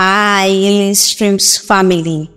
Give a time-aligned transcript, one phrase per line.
[0.00, 2.30] Hi, Healing Streams family.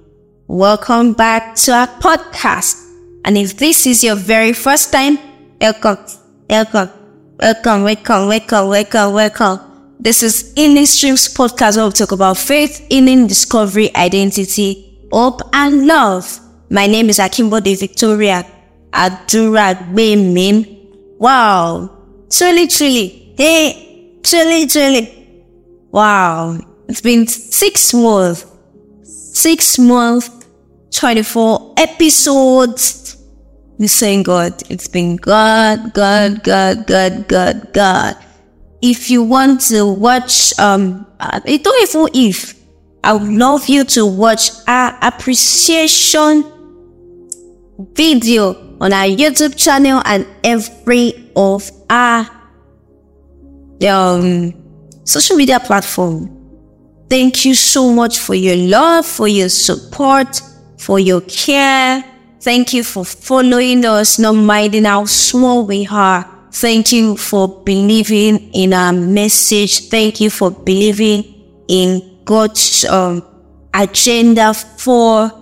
[0.47, 2.75] Welcome back to our podcast.
[3.23, 5.19] And if this is your very first time,
[5.61, 5.97] welcome,
[6.49, 6.89] welcome,
[7.39, 9.59] welcome, welcome, welcome, welcome, welcome.
[9.99, 15.85] This is Healing Streams podcast where we talk about faith, healing, discovery, identity, hope, and
[15.85, 16.39] love.
[16.71, 18.43] My name is Akimbode Victoria
[18.91, 20.65] Adura Mim.
[21.19, 22.25] Wow.
[22.27, 23.35] Truly, truly.
[23.37, 25.27] Hey, truly, truly.
[25.91, 26.70] Wow.
[26.91, 28.45] It's been six months.
[29.03, 30.29] Six months,
[30.93, 33.15] 24 episodes.
[33.77, 34.61] We saying God.
[34.69, 38.17] It's been God, God, God, God, God, God.
[38.81, 42.59] If you want to watch, um, I don't even if,
[43.05, 46.43] I would love you to watch our appreciation
[47.93, 52.29] video on our YouTube channel and every of our
[53.87, 54.53] um,
[55.05, 56.40] social media platform.
[57.11, 60.41] Thank you so much for your love, for your support,
[60.77, 62.05] for your care.
[62.39, 66.25] Thank you for following us, not minding how small we are.
[66.53, 69.89] Thank you for believing in our message.
[69.89, 71.25] Thank you for believing
[71.67, 73.21] in God's um,
[73.73, 75.33] agenda for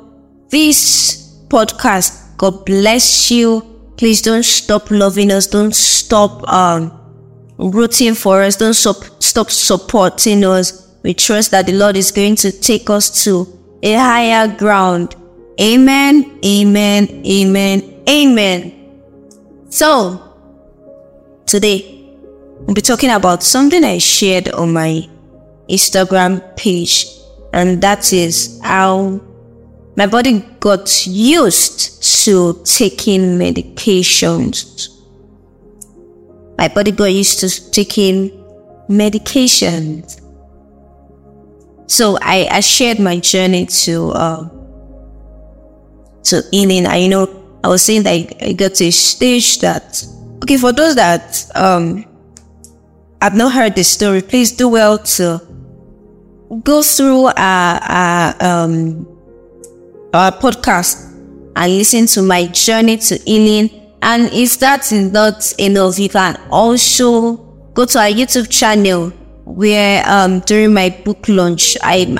[0.49, 2.35] this podcast.
[2.37, 3.93] God bless you.
[3.95, 5.45] Please don't stop loving us.
[5.45, 6.99] Don't stop um,
[7.59, 8.55] rooting for us.
[8.55, 10.88] Don't stop, stop supporting us.
[11.03, 13.47] We trust that the Lord is going to take us to
[13.81, 15.15] a higher ground.
[15.59, 19.01] Amen, amen, amen, amen.
[19.69, 20.35] So,
[21.45, 22.11] today,
[22.61, 25.07] we'll be talking about something I shared on my
[25.69, 27.05] Instagram page,
[27.53, 29.21] and that is how
[29.95, 34.89] my body got used to taking medications.
[36.57, 38.31] My body got used to taking
[38.89, 40.21] medications.
[41.89, 44.47] So I, I shared my journey to uh,
[46.25, 46.85] to healing.
[46.85, 50.05] I you know I was saying that I, got to a stage that
[50.43, 52.05] okay for those that um
[53.21, 55.41] I've not heard the story, please do well to
[56.63, 59.07] go through our um
[60.13, 61.11] our podcast
[61.55, 63.71] and listen to my journey to healing.
[64.03, 67.37] And if that is not enough, you can also
[67.73, 69.11] go to our YouTube channel
[69.49, 72.17] where um during my book launch I'm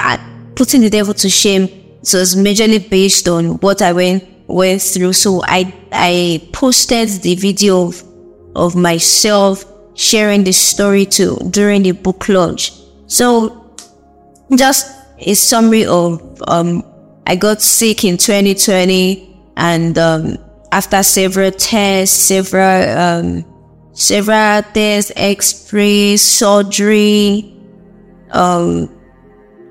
[0.56, 1.70] putting the devil to shame.
[2.02, 5.14] So it's majorly based on what I went went through.
[5.14, 8.04] So I I posted the video of,
[8.56, 9.64] of myself
[9.94, 12.74] sharing the story to during the book launch.
[13.08, 13.76] So
[14.56, 16.84] just a summary of um
[17.28, 20.38] I got sick in 2020 and um
[20.72, 23.46] after several tests, several um
[24.00, 27.54] several tests, x-rays, surgery.
[28.32, 28.90] Um,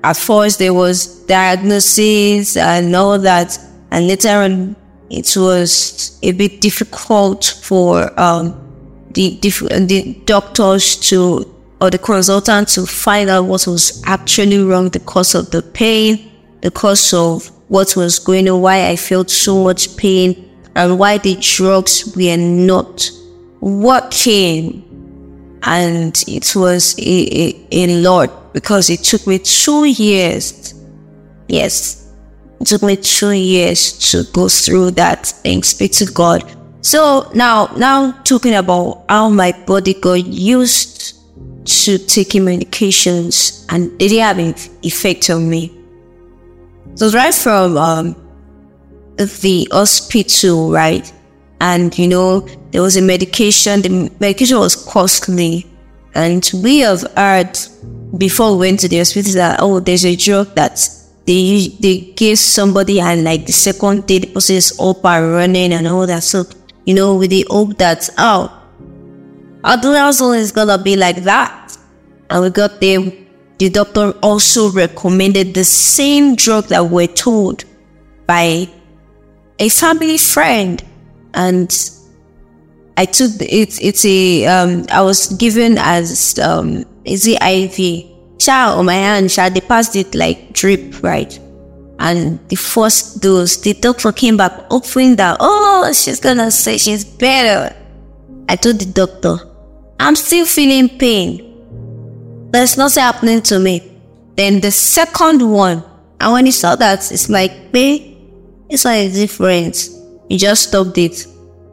[0.03, 3.57] at first there was diagnosis and all that,
[3.91, 4.75] and later on
[5.09, 8.53] it was a bit difficult for um,
[9.11, 14.99] the the doctors to or the consultant to find out what was actually wrong, the
[14.99, 16.31] cause of the pain,
[16.61, 21.17] the cause of what was going on, why I felt so much pain, and why
[21.17, 23.09] the drugs were not
[23.61, 24.85] working
[25.63, 30.73] and it was a, a, a lot because it took me two years.
[31.47, 31.99] Yes
[32.59, 36.43] it took me two years to go through that and speak to god.
[36.81, 41.15] So now now talking about how my body got used
[41.65, 44.53] to taking medications and it didn't have an
[44.83, 45.75] effect on me.
[46.95, 48.15] So right from um,
[49.15, 51.11] the hospital right?
[51.61, 53.81] And you know there was a medication.
[53.81, 55.65] The medication was costly.
[56.15, 57.57] And we have heard
[58.17, 60.79] before we went to the hospital that oh there's a drug that
[61.27, 65.73] they they gave somebody and like the second day the person is up and running
[65.73, 66.23] and all that.
[66.23, 66.45] So
[66.85, 68.55] you know with the hope that oh
[69.63, 71.77] adrenaline is gonna be like that.
[72.29, 72.99] And we got there.
[73.57, 77.65] The doctor also recommended the same drug that we're told
[78.25, 78.69] by
[79.59, 80.81] a family friend.
[81.33, 81.69] And
[82.99, 88.75] I took the, it's a um I was given as um is it IV Sha
[88.77, 91.31] on my hand Sha they passed it like drip right?
[91.97, 97.05] And the first dose the doctor came back hoping that oh she's gonna say she's
[97.05, 97.73] better.
[98.49, 99.47] I told the doctor
[99.97, 102.51] I'm still feeling pain.
[102.51, 103.75] There's nothing happening to me.
[104.35, 105.85] Then the second one
[106.19, 108.17] and when he saw that it's like hey
[108.69, 109.87] it's like different.
[110.27, 111.25] He just stopped it.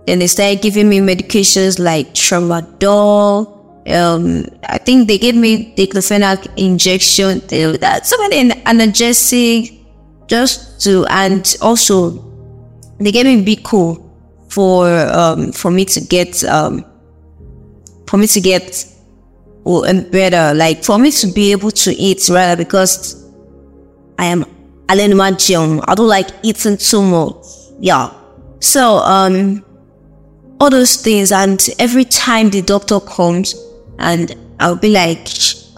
[0.07, 3.57] Then they started giving me medications like tramadol,
[3.89, 7.41] um, I think they gave me diclofenac injection.
[7.81, 9.79] That so many analgesic
[10.27, 12.25] just to, and also
[12.99, 14.03] they gave me Bico
[14.49, 16.85] for um for me to get um
[18.09, 18.87] for me to get
[20.11, 23.25] better, like for me to be able to eat rather because
[24.19, 24.45] I am
[24.89, 27.45] I don't like eating too much.
[27.81, 28.13] Yeah.
[28.61, 29.66] So um
[30.61, 33.55] all those things and every time the doctor comes
[33.99, 35.29] and I'll be like,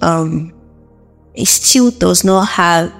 [0.02, 0.52] um,
[1.34, 2.92] it still does not have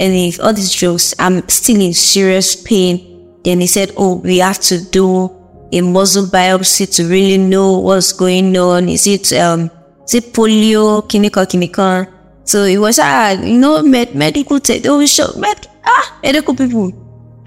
[0.00, 1.14] any of all these drugs.
[1.18, 3.38] I'm still in serious pain.
[3.44, 5.30] Then he said, Oh, we have to do
[5.72, 8.88] a muscle biopsy to really know what's going on.
[8.88, 9.70] Is it um
[10.04, 12.06] is it polio, chemical, chemical?
[12.44, 14.58] So it was ah, you know, med- medical.
[14.60, 16.88] They always show med- ah medical people.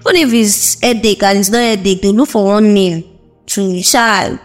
[0.00, 3.11] Even if it's headache and it's not headache, they look for one name
[3.46, 4.38] to child.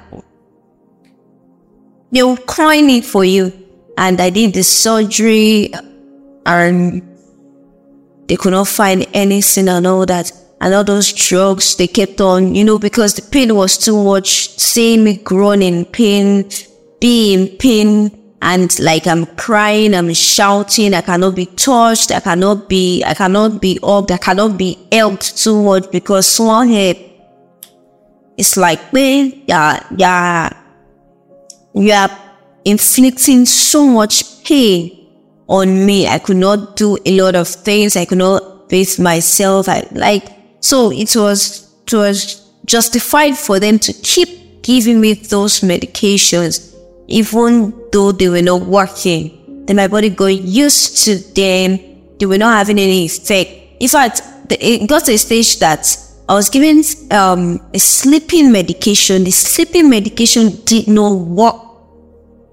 [2.11, 3.51] They will coin it for you.
[3.97, 5.71] And I did the surgery
[6.45, 7.01] and
[8.27, 10.31] they could not find anything and all that.
[10.59, 14.49] And all those drugs, they kept on, you know, because the pain was too much,
[14.57, 16.49] seeing me groaning pain,
[16.99, 18.11] being pain,
[18.41, 23.61] and like I'm crying, I'm shouting, I cannot be touched, I cannot be, I cannot
[23.61, 26.97] be up, I cannot be helped too much because someone had
[28.37, 30.49] it's like man, yeah, yeah,
[31.73, 32.09] you are
[32.65, 35.07] inflicting so much pain
[35.47, 36.07] on me.
[36.07, 37.95] I could not do a lot of things.
[37.95, 39.67] I could not face myself.
[39.69, 40.27] I like
[40.59, 46.75] so it was it was justified for them to keep giving me those medications,
[47.07, 49.65] even though they were not working.
[49.65, 51.79] Then my body got used to them.
[52.19, 53.51] They were not having any effect.
[53.79, 55.85] In fact, it got to a stage that
[56.29, 59.23] I was given um, a sleeping medication.
[59.23, 61.55] The sleeping medication did not work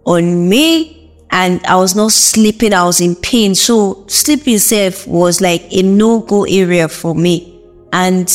[0.06, 2.73] on me and I was not sleeping.
[2.73, 3.56] I was in pain.
[3.56, 7.61] So sleeping itself was like a no-go area for me.
[7.93, 8.29] And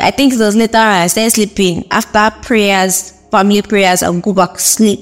[0.00, 1.86] I think it was later I started sleeping.
[1.90, 5.00] After prayers, family prayers, I'll go back sleep.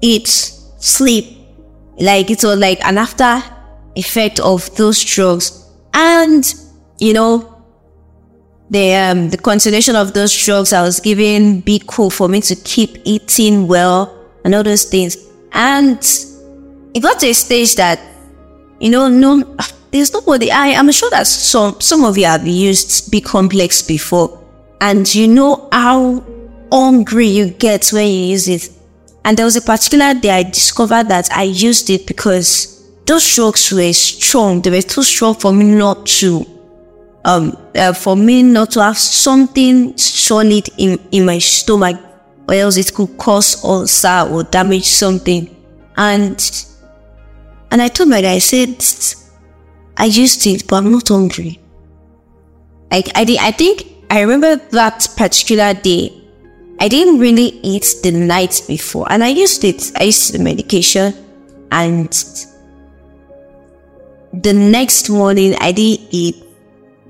[0.00, 1.38] Eat, sleep.
[1.98, 3.42] Like it was like an after
[3.96, 5.68] effect of those drugs.
[5.92, 6.54] And,
[7.00, 7.53] you know,
[8.74, 12.56] the um, the continuation of those drugs I was given be cool for me to
[12.56, 15.16] keep eating well and all those things.
[15.52, 15.98] And
[16.92, 18.00] it got to a stage that,
[18.80, 19.56] you know, no
[19.92, 24.44] there's nobody I am sure that some some of you have used B complex before
[24.80, 26.24] and you know how
[26.72, 28.68] hungry you get when you use it.
[29.24, 33.72] And there was a particular day I discovered that I used it because those drugs
[33.72, 34.60] were strong.
[34.60, 36.53] They were too strong for me not to
[37.24, 41.98] um, uh, for me not to have something solid in, in my stomach
[42.48, 45.50] or else it could cause ulcer or damage something.
[45.96, 46.38] And
[47.70, 48.84] and I told my dad, I said,
[49.96, 51.60] I used it, but I'm not hungry.
[52.92, 56.12] I, I, I think I remember that particular day.
[56.78, 59.90] I didn't really eat the night before, and I used it.
[59.96, 61.14] I used the medication,
[61.72, 62.12] and
[64.32, 66.43] the next morning I didn't eat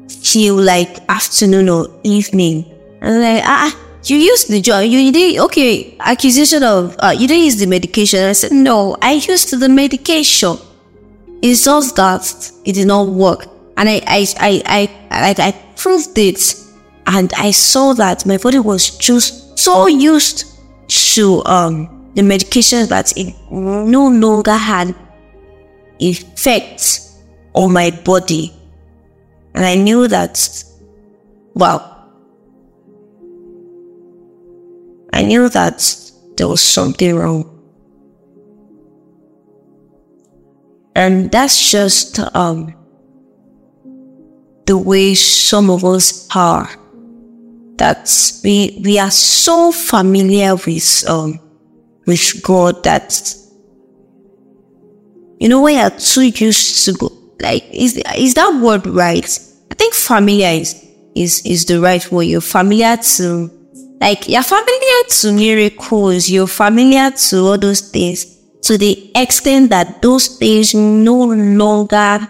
[0.08, 2.64] till like afternoon or evening.
[3.00, 4.84] And like, ah, you used the job.
[4.84, 5.96] You did okay.
[6.00, 8.24] Accusation of uh, you didn't use the medication.
[8.24, 10.56] I said, no, I used the medication.
[11.42, 13.46] It's just that it did not work,
[13.76, 16.54] and I, I, I, I, like I proved it,
[17.06, 20.46] and I saw that my body was just so used
[20.88, 24.94] to um the medication that it no longer had
[26.00, 27.00] effect
[27.54, 28.52] on my body
[29.54, 30.64] and I knew that,
[31.54, 31.90] well,
[35.12, 37.50] I knew that there was something wrong.
[40.96, 42.75] And that's just um,
[44.66, 46.68] the way some of us are.
[47.76, 48.08] That
[48.44, 51.40] we we are so familiar with um
[52.06, 53.34] with God that
[55.40, 56.92] you know when you're too used to
[57.41, 59.25] like is is that word right?
[59.71, 60.75] I think familiar is
[61.14, 62.25] is is the right word.
[62.25, 63.50] You're familiar to
[64.00, 70.00] like you're familiar to miracles, you're familiar to all those things to the extent that
[70.00, 72.29] those things no longer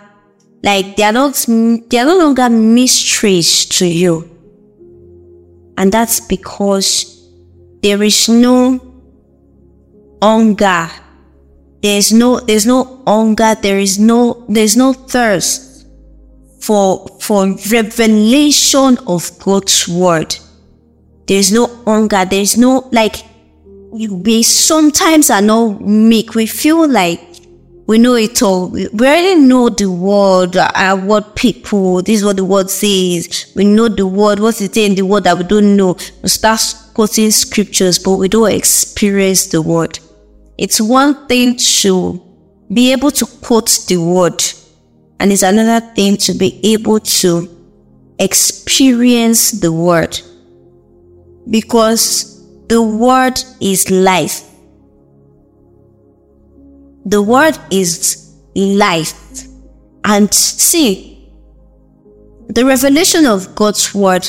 [0.63, 1.45] like they're not
[1.89, 4.31] they're no longer mysteries to you.
[5.77, 7.29] And that's because
[7.83, 8.81] there is no
[10.23, 10.89] hunger
[11.85, 13.55] there's no, there's no hunger.
[13.61, 15.87] There is no, there's no thirst
[16.59, 20.35] for, for revelation of God's word.
[21.27, 22.25] There's no hunger.
[22.25, 23.17] There's no, like,
[23.93, 26.35] we sometimes are not meek.
[26.35, 27.21] We feel like
[27.87, 28.71] we know it all.
[28.71, 33.53] We already know the word, uh, what people, this is what the word says.
[33.55, 35.99] We know the word, what's it in the word that we don't know.
[36.23, 36.63] We start
[36.95, 39.99] quoting scriptures, but we don't experience the word.
[40.57, 42.23] It's one thing to
[42.73, 44.43] be able to quote the word,
[45.21, 47.49] and it's another thing to be able to
[48.19, 50.19] experience the word.
[51.49, 54.43] Because the word is life.
[57.05, 59.47] The word is life.
[60.05, 61.29] And see,
[62.49, 64.27] the revelation of God's word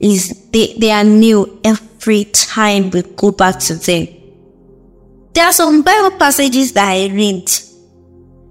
[0.00, 4.08] is they, they are new every time we go back to them.
[5.38, 7.48] There are some Bible passages that I read.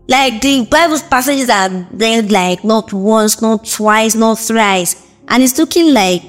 [0.08, 4.96] Like the Bible passages that I read like not once, not twice, not thrice.
[5.27, 6.22] And it's looking like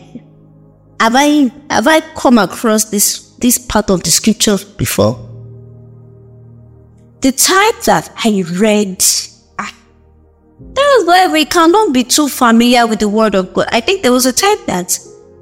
[0.99, 5.15] have I have I come across this this part of the scripture before?
[7.21, 9.01] The type that I read,
[9.61, 9.73] ah,
[10.75, 13.69] that is why we cannot be too familiar with the word of God.
[13.71, 14.99] I think there was a type that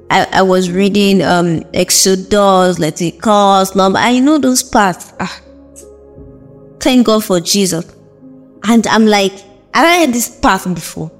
[0.09, 3.99] I, I was reading um Exodus, Leviticus, Number.
[3.99, 5.13] I know those parts.
[5.19, 5.41] Ah,
[6.79, 7.85] thank God for Jesus.
[8.63, 9.33] And I'm like,
[9.73, 11.11] have I heard this part before?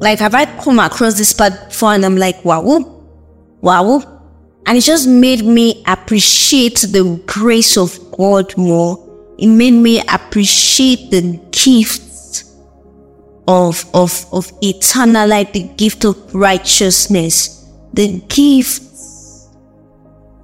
[0.00, 1.94] Like, have I come across this part before?
[1.94, 2.60] And I'm like, wow,
[3.60, 4.10] wow.
[4.66, 9.04] And it just made me appreciate the grace of God more
[9.38, 12.44] it made me appreciate the gift
[13.48, 17.63] of, of, of eternal life, the gift of righteousness,
[17.94, 18.82] the gift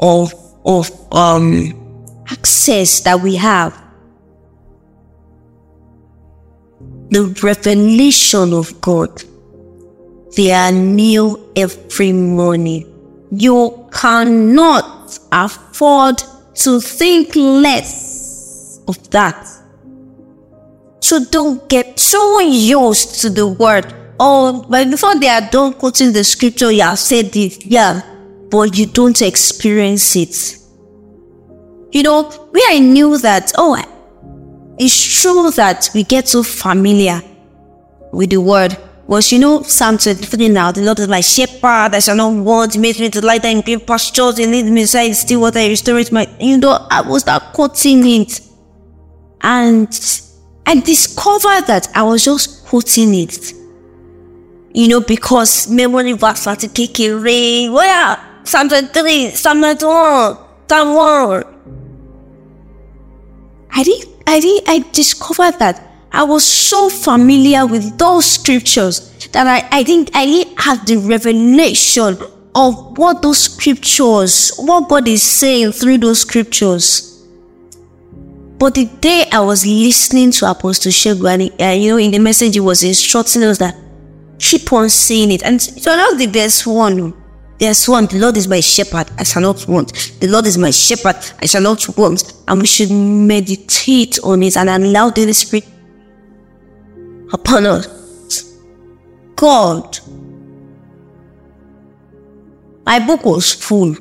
[0.01, 0.33] of,
[0.65, 3.77] of um, access that we have.
[7.11, 9.23] The revelation of God.
[10.37, 12.87] They are new every morning.
[13.33, 16.23] You cannot afford
[16.55, 19.45] to think less of that.
[21.01, 24.00] So don't get so used to the word.
[24.23, 28.03] Oh, but before they are done quoting the scripture, you have said it, yeah,
[28.51, 30.59] but you don't experience it.
[31.91, 33.83] You know, where I knew that, oh,
[34.79, 37.23] it's true that we get so familiar
[38.13, 42.01] with the word was, you know, Psalm 23 now, the Lord is my shepherd, I
[42.01, 44.83] shall not want, he makes me to lie down in green pastures, he leads me
[44.83, 48.39] inside still water, he restores my, you know, I was start quoting it.
[49.41, 49.89] And
[50.67, 53.55] I discovered that I was just quoting it.
[54.73, 57.71] You know, because memory verse láti kékeré.
[57.71, 58.19] Where?
[58.45, 61.45] Psalm 23, Psalm 91, Psalm 1.
[63.73, 69.47] I did, I did, I discovered that I was so familiar with those scriptures that
[69.47, 72.19] I, I think I didn't have the revelation
[72.55, 77.25] of what those scriptures, what God is saying through those scriptures.
[78.59, 82.55] But the day I was listening to Apostle Shegun, uh, you know, in the message,
[82.55, 83.77] he was instructing us that
[84.41, 85.43] keep on saying it.
[85.45, 87.15] And so now there's one.
[87.59, 88.07] There's one.
[88.07, 89.11] The Lord is my shepherd.
[89.19, 89.93] I shall not want.
[90.19, 91.17] The Lord is my shepherd.
[91.41, 92.33] I shall not want.
[92.49, 95.67] And we should meditate on it and allow the Spirit
[97.33, 98.57] upon us.
[99.37, 99.99] God.
[102.87, 103.95] My book was full.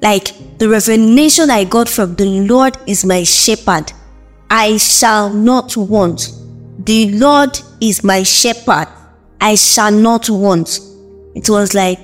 [0.00, 3.92] Like the revelation I got from the Lord is my shepherd.
[4.48, 6.30] I shall not want.
[6.84, 8.86] The Lord is my shepherd.
[9.40, 10.80] I shall not want.
[11.34, 11.98] It was like,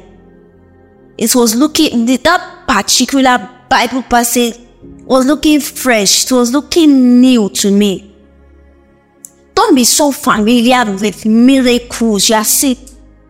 [1.19, 4.59] it was looking, that particular Bible passage
[5.05, 6.25] was looking fresh.
[6.25, 8.15] It was looking new to me.
[9.55, 12.29] Don't be so familiar with miracles.
[12.29, 12.79] You are saying,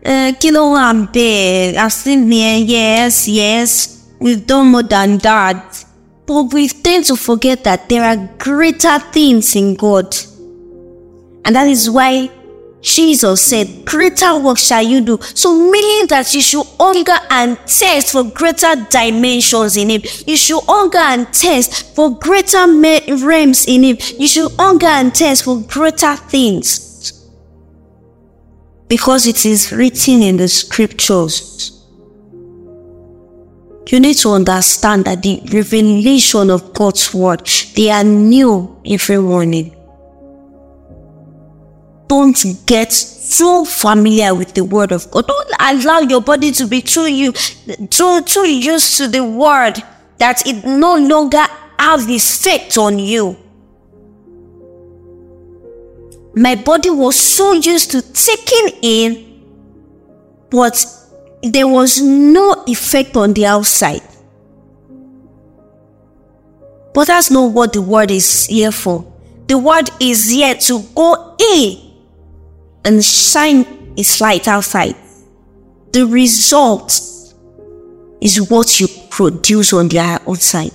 [0.05, 2.59] uh, kilo ambe, I've seen there.
[2.59, 4.09] yes, yes.
[4.19, 5.85] We've done more than that.
[6.27, 10.15] But we tend to forget that there are greater things in God.
[11.45, 12.31] And that is why
[12.83, 15.19] Jesus said, Greater work shall you do.
[15.23, 20.03] So, meaning that you should hunger and test for greater dimensions in Him.
[20.27, 23.97] You should hunger and test for greater realms in Him.
[24.19, 27.31] You should hunger and test for greater things.
[28.89, 31.87] Because it is written in the scriptures.
[33.89, 39.77] You need to understand that the revelation of God's word, they are new every morning.
[42.13, 45.27] Don't get too familiar with the word of God.
[45.27, 49.83] Don't allow your body to be too you too too used to the word
[50.19, 51.43] that it no longer
[51.79, 53.35] has effect on you.
[56.35, 59.43] My body was so used to taking in,
[60.51, 60.85] but
[61.43, 64.03] there was no effect on the outside.
[66.93, 69.11] But that's not what the word is here for.
[69.47, 71.92] The word is here to go in
[72.85, 74.97] and shine its light outside.
[75.93, 76.93] The result
[78.21, 80.71] is what you produce on the outside.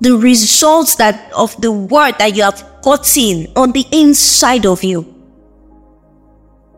[0.00, 5.14] The results that of the word that you have gotten on the inside of you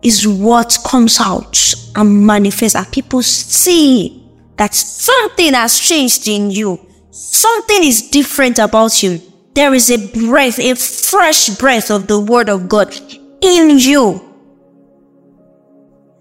[0.03, 6.79] is what comes out and manifests and people see that something has changed in you.
[7.11, 9.21] Something is different about you.
[9.55, 12.93] There is a breath, a fresh breath of the word of God
[13.43, 14.21] in you.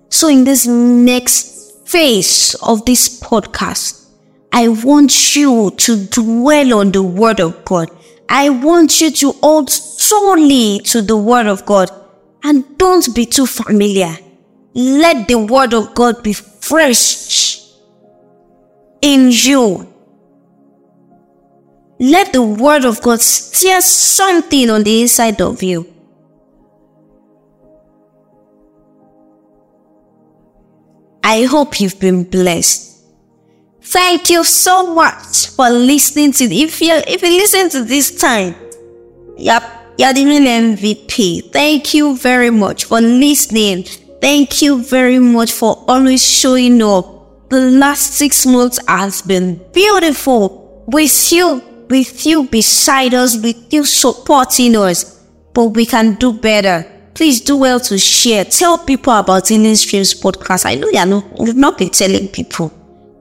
[0.09, 4.09] So in this next phase of this podcast,
[4.51, 7.89] I want you to dwell on the word of God.
[8.27, 11.89] I want you to hold solely to the word of God
[12.43, 14.15] and don't be too familiar.
[14.73, 17.61] Let the word of God be fresh
[19.01, 19.87] in you.
[21.99, 25.90] Let the word of God stir something on the inside of you.
[31.23, 32.89] I hope you've been blessed.
[33.81, 38.55] Thank you so much for listening to if you if you listen to this time.
[39.37, 41.51] Yep you're the real MVP.
[41.51, 43.83] Thank you very much for listening.
[44.19, 47.49] Thank you very much for always showing up.
[47.49, 53.83] The last six months has been beautiful with you, with you beside us, with you
[53.85, 55.19] supporting us.
[55.53, 56.83] But we can do better.
[57.13, 58.45] Please do well to share.
[58.45, 60.65] Tell people about Healing Streams podcast.
[60.65, 62.71] I know you're not, you've not been telling people.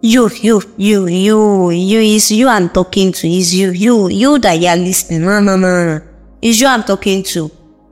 [0.02, 3.28] You, you, you, you, you is you I'm talking to.
[3.28, 5.22] Is you, you, you that you're listening.
[5.22, 6.00] No, no, no.
[6.40, 7.50] Is you I'm talking to.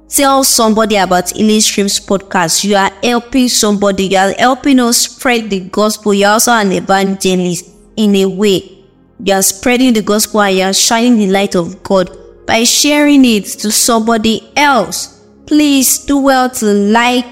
[0.08, 2.64] Tell somebody about Healing Streams podcast.
[2.64, 4.04] You are helping somebody.
[4.04, 6.14] You are helping us spread the gospel.
[6.14, 8.86] You're also an evangelist in a way.
[9.22, 13.24] You are spreading the gospel and you are shining the light of God by sharing
[13.26, 15.17] it to somebody else.
[15.48, 17.24] Please do well to like,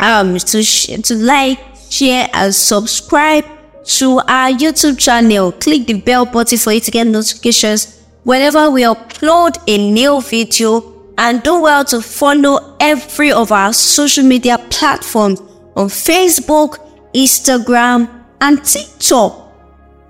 [0.00, 1.58] um, to to like,
[1.90, 3.44] share, and subscribe
[3.84, 5.52] to our YouTube channel.
[5.52, 11.12] Click the bell button for you to get notifications whenever we upload a new video
[11.18, 15.40] and do well to follow every of our social media platforms
[15.76, 16.78] on Facebook,
[17.14, 18.08] Instagram,
[18.40, 19.52] and TikTok.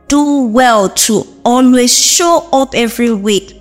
[0.07, 3.61] Do well to always show up every week.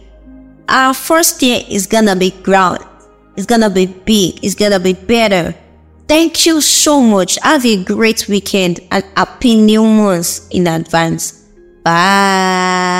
[0.69, 2.86] Our first year is gonna be ground.
[3.37, 4.43] It's gonna be big.
[4.43, 5.53] It's gonna be better.
[6.07, 7.37] Thank you so much.
[7.43, 11.43] Have a great weekend and happy new month in advance.
[11.83, 12.97] Bye.